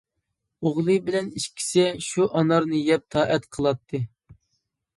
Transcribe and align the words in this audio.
ئوغلى 0.69 0.95
بىلەن 1.09 1.27
ئىككىسى 1.41 1.85
شۇ 2.07 2.27
ئانارنى 2.41 2.81
يەپ 2.89 3.07
تائەت 3.17 3.47
قىلاتتى. 3.59 4.05